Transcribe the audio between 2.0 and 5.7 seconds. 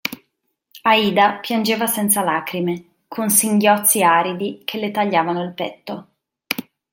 lacrime, con singhiozzi aridi che le tagliavano il